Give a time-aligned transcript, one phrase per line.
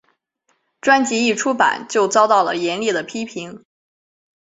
[0.81, 3.63] 专辑一出版就遭受了严厉的批评。